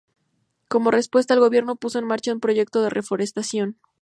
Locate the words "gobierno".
1.41-1.75